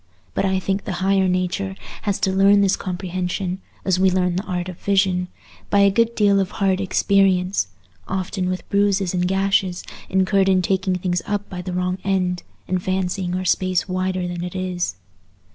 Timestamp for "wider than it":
13.87-14.55